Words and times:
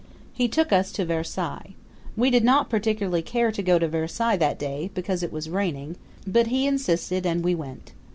He 0.33 0.47
took 0.47 0.73
us 0.73 0.91
to 0.93 1.05
Versailles. 1.05 1.75
We 2.17 2.31
did 2.31 2.43
not 2.43 2.71
particularly 2.71 3.21
care 3.21 3.51
to 3.51 3.61
go 3.61 3.77
to 3.77 3.87
Versailles 3.87 4.35
that 4.37 4.57
day, 4.57 4.89
because 4.95 5.21
it 5.21 5.31
was 5.31 5.47
raining; 5.47 5.95
but 6.25 6.47
he 6.47 6.65
insisted 6.65 7.23
and 7.23 7.43
we 7.43 7.53
went. 7.53 7.91